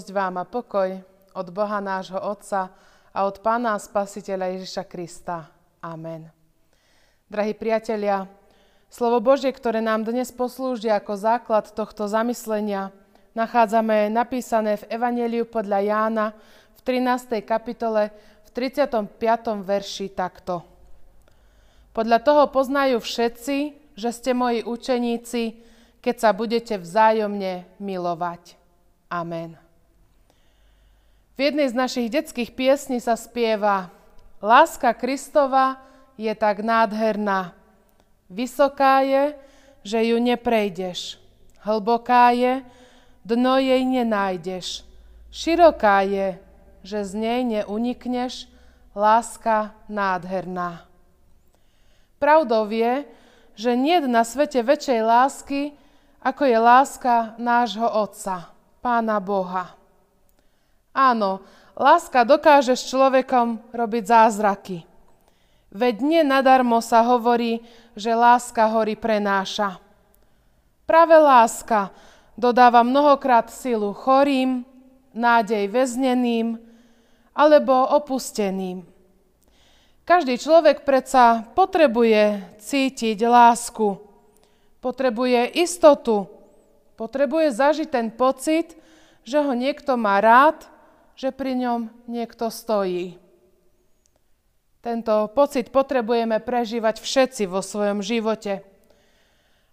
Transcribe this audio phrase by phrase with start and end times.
[0.00, 0.96] Milosť vám a pokoj
[1.36, 2.72] od Boha nášho Otca
[3.12, 5.52] a od Pána Spasiteľa Ježiša Krista.
[5.84, 6.24] Amen.
[7.28, 8.24] Drahí priatelia,
[8.88, 12.96] slovo Božie, ktoré nám dnes poslúži ako základ tohto zamyslenia,
[13.36, 17.44] nachádzame napísané v Evangeliu podľa Jána v 13.
[17.44, 18.08] kapitole
[18.48, 19.04] v 35.
[19.60, 20.64] verši takto.
[21.92, 23.56] Podľa toho poznajú všetci,
[24.00, 25.60] že ste moji učeníci,
[26.00, 28.56] keď sa budete vzájomne milovať.
[29.12, 29.60] Amen.
[31.40, 33.88] V jednej z našich detských piesní sa spieva
[34.44, 35.80] Láska Kristova
[36.20, 37.56] je tak nádherná.
[38.28, 39.32] Vysoká je,
[39.80, 41.16] že ju neprejdeš.
[41.64, 42.60] Hlboká je,
[43.24, 44.84] dno jej nenájdeš.
[45.32, 46.36] Široká je,
[46.84, 48.44] že z nej neunikneš,
[48.92, 50.84] láska nádherná.
[52.20, 53.08] Pravdou je,
[53.56, 55.72] že nie na svete väčšej lásky,
[56.20, 58.52] ako je láska nášho Otca.
[58.84, 59.79] Pána Boha.
[60.90, 61.42] Áno,
[61.78, 64.82] láska dokáže s človekom robiť zázraky.
[65.70, 67.62] Veď nie nadarmo sa hovorí,
[67.94, 69.78] že láska hory prenáša.
[70.84, 71.94] Práve láska
[72.34, 74.66] dodáva mnohokrát silu chorým,
[75.14, 76.58] nádej väzneným
[77.30, 78.82] alebo opusteným.
[80.02, 83.94] Každý človek predsa potrebuje cítiť lásku,
[84.82, 86.26] potrebuje istotu,
[87.00, 88.76] Potrebuje zažiť ten pocit,
[89.24, 90.68] že ho niekto má rád,
[91.20, 93.20] že pri ňom niekto stojí.
[94.80, 98.64] Tento pocit potrebujeme prežívať všetci vo svojom živote.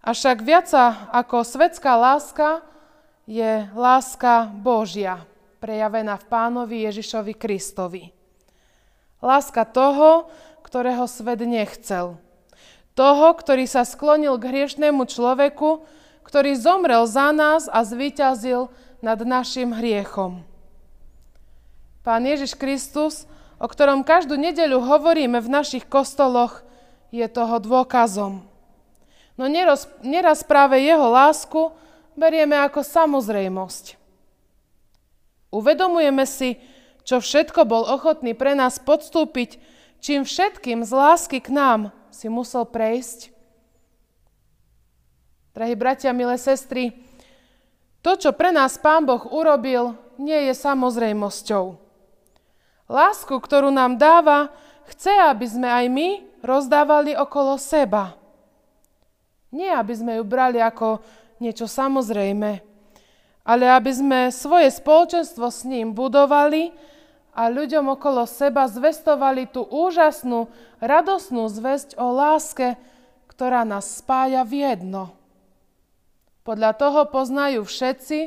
[0.00, 0.72] Avšak viac
[1.12, 2.64] ako svetská láska
[3.28, 5.20] je láska Božia,
[5.60, 8.08] prejavená v pánovi Ježišovi Kristovi.
[9.20, 10.32] Láska toho,
[10.64, 12.16] ktorého svet nechcel.
[12.96, 15.84] Toho, ktorý sa sklonil k hriešnemu človeku,
[16.24, 18.72] ktorý zomrel za nás a zvíťazil
[19.04, 20.53] nad našim hriechom.
[22.04, 23.24] Pán Ježiš Kristus,
[23.56, 26.60] o ktorom každú nedeľu hovoríme v našich kostoloch,
[27.08, 28.44] je toho dôkazom.
[29.40, 31.72] No neraz, neraz práve jeho lásku
[32.12, 33.96] berieme ako samozrejmosť.
[35.48, 36.60] Uvedomujeme si,
[37.08, 39.56] čo všetko bol ochotný pre nás podstúpiť,
[40.04, 41.80] čím všetkým z lásky k nám
[42.12, 43.32] si musel prejsť.
[45.54, 46.98] Drahí bratia, milé sestry,
[48.04, 51.83] to, čo pre nás Pán Boh urobil, nie je samozrejmosťou.
[52.84, 54.52] Lásku, ktorú nám dáva,
[54.92, 56.08] chce, aby sme aj my
[56.44, 58.12] rozdávali okolo seba.
[59.48, 61.00] Nie, aby sme ju brali ako
[61.40, 62.60] niečo samozrejme,
[63.46, 66.76] ale aby sme svoje spoločenstvo s ním budovali
[67.32, 72.76] a ľuďom okolo seba zvestovali tú úžasnú, radosnú zväzť o láske,
[73.32, 75.16] ktorá nás spája v jedno.
[76.44, 78.18] Podľa toho poznajú všetci,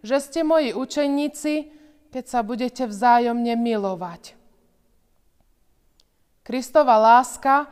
[0.00, 1.77] že ste moji učeníci,
[2.08, 4.38] keď sa budete vzájomne milovať.
[6.48, 7.68] Kristova láska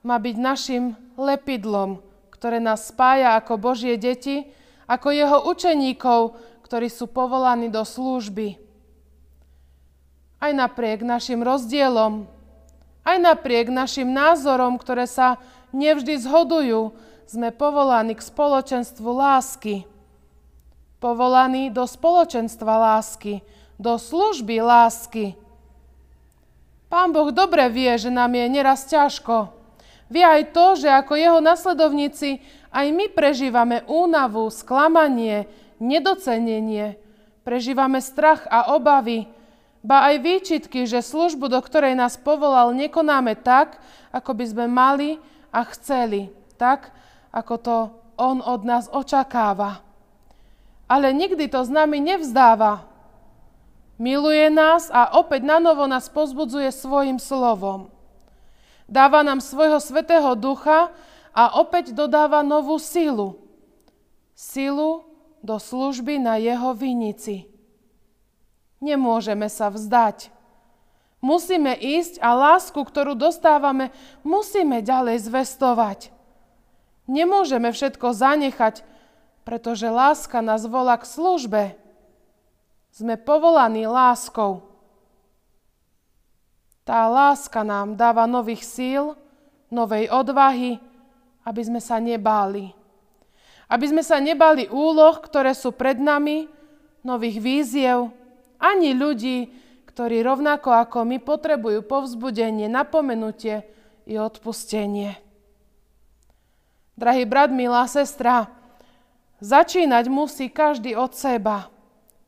[0.00, 0.84] má byť našim
[1.20, 2.00] lepidlom,
[2.32, 4.48] ktoré nás spája ako Božie deti,
[4.88, 8.56] ako jeho učeníkov, ktorí sú povolaní do služby.
[10.40, 12.28] Aj napriek našim rozdielom,
[13.04, 15.36] aj napriek našim názorom, ktoré sa
[15.76, 19.84] nevždy zhodujú, sme povolaní k spoločenstvu lásky.
[21.00, 23.44] Povolaní do spoločenstva lásky,
[23.78, 25.34] do služby lásky.
[26.86, 29.50] Pán Boh dobre vie, že nám je neraz ťažko.
[30.06, 32.38] Vie aj to, že ako jeho nasledovníci
[32.70, 35.46] aj my prežívame únavu, sklamanie,
[35.82, 36.98] nedocenenie.
[37.42, 39.26] Prežívame strach a obavy,
[39.84, 43.76] ba aj výčitky, že službu, do ktorej nás povolal, nekonáme tak,
[44.16, 45.20] ako by sme mali
[45.52, 46.32] a chceli.
[46.56, 46.88] Tak,
[47.28, 47.76] ako to
[48.16, 49.84] On od nás očakáva.
[50.88, 52.93] Ale nikdy to s nami nevzdáva.
[53.94, 57.94] Miluje nás a opäť na novo nás pozbudzuje svojim slovom.
[58.90, 60.90] Dáva nám svojho svetého ducha
[61.30, 63.38] a opäť dodáva novú silu.
[64.34, 65.06] Silu
[65.40, 67.46] do služby na jeho vinici.
[68.82, 70.34] Nemôžeme sa vzdať.
[71.24, 76.12] Musíme ísť a lásku, ktorú dostávame, musíme ďalej zvestovať.
[77.08, 78.84] Nemôžeme všetko zanechať,
[79.44, 81.62] pretože láska nás volá k službe.
[82.94, 84.62] Sme povolaní láskou.
[86.86, 89.18] Tá láska nám dáva nových síl,
[89.66, 90.78] novej odvahy,
[91.42, 92.70] aby sme sa nebáli.
[93.66, 96.46] Aby sme sa nebali úloh, ktoré sú pred nami,
[97.02, 98.14] nových víziev,
[98.62, 99.50] ani ľudí,
[99.90, 103.66] ktorí rovnako ako my potrebujú povzbudenie, napomenutie
[104.06, 105.18] i odpustenie.
[106.94, 108.46] Drahý brat, milá sestra,
[109.42, 111.73] začínať musí každý od seba.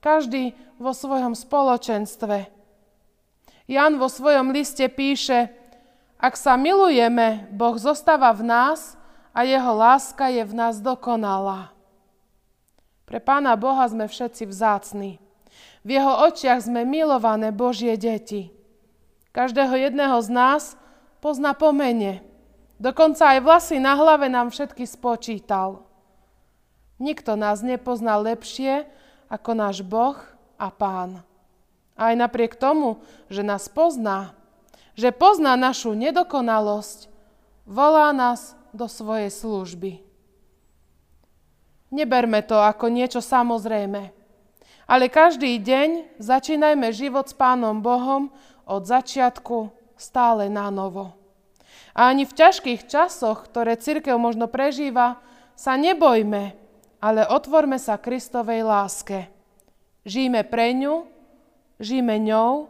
[0.06, 2.46] Každý vo svojom spoločenstve.
[3.66, 5.50] Jan vo svojom liste píše,
[6.22, 8.94] ak sa milujeme, Boh zostáva v nás
[9.34, 11.74] a jeho láska je v nás dokonalá.
[13.10, 15.18] Pre Pána Boha sme všetci vzácni.
[15.82, 18.54] V jeho očiach sme milované Božie deti.
[19.34, 20.62] Každého jedného z nás
[21.18, 22.22] pozná po mene.
[22.78, 25.82] Dokonca aj vlasy na hlave nám všetky spočítal.
[26.96, 28.88] Nikto nás nepozná lepšie
[29.26, 30.16] ako náš Boh
[30.56, 31.22] a Pán.
[31.96, 33.00] Aj napriek tomu,
[33.32, 34.36] že nás pozná,
[34.96, 37.08] že pozná našu nedokonalosť,
[37.64, 40.04] volá nás do svojej služby.
[41.88, 44.12] Neberme to ako niečo samozrejme,
[44.86, 48.28] ale každý deň začínajme život s Pánom Bohom
[48.66, 51.14] od začiatku stále na novo.
[51.96, 55.16] A ani v ťažkých časoch, ktoré církev možno prežíva,
[55.56, 56.52] sa nebojme,
[57.02, 59.28] ale otvorme sa Kristovej láske.
[60.06, 61.16] Žijme pre ňu
[61.80, 62.68] žijme ňou,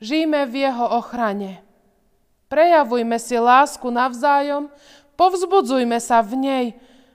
[0.00, 1.64] žijme v jeho ochrane.
[2.48, 4.70] Prejavujme si lásku navzájom,
[5.16, 6.66] povzbudzujme sa v nej,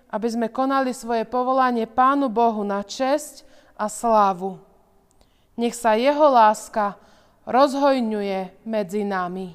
[0.09, 3.45] aby sme konali svoje povolanie Pánu Bohu na česť
[3.77, 4.57] a slávu.
[5.53, 6.97] Nech sa jeho láska
[7.45, 9.53] rozhojňuje medzi nami.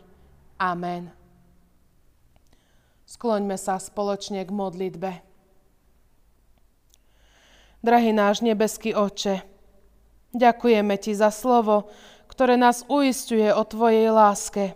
[0.61, 1.11] Amen.
[3.05, 5.11] Skloňme sa spoločne k modlitbe.
[7.85, 9.45] Drahý náš nebeský Oče,
[10.33, 11.93] Ďakujeme Ti za slovo,
[12.33, 14.73] ktoré nás uistuje o Tvojej láske.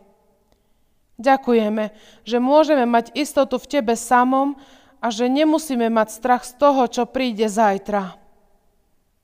[1.16, 1.96] Ďakujeme,
[2.28, 4.60] že môžeme mať istotu v Tebe samom
[5.00, 8.12] a že nemusíme mať strach z toho, čo príde zajtra.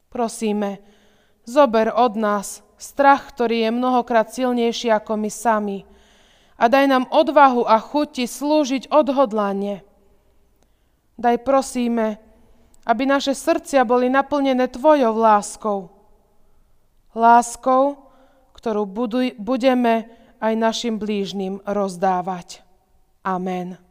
[0.09, 0.81] Prosíme,
[1.45, 5.85] zober od nás strach, ktorý je mnohokrát silnejší ako my sami
[6.57, 9.85] a daj nám odvahu a chuti slúžiť odhodlanie.
[11.21, 12.25] Daj prosíme,
[12.85, 15.95] aby naše srdcia boli naplnené Tvojou láskou
[17.15, 18.11] láskou,
[18.59, 18.85] ktorú
[19.39, 20.11] budeme
[20.43, 22.61] aj našim blížnym rozdávať.
[23.25, 23.84] Amen.